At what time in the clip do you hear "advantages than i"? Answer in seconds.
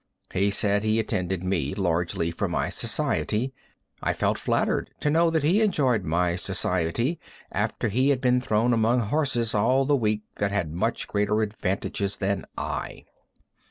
11.43-13.05